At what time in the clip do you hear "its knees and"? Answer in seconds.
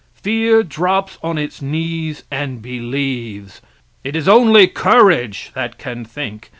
1.37-2.59